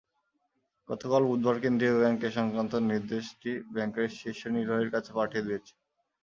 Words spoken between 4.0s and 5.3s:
শীর্ষ নির্বাহীর কাছে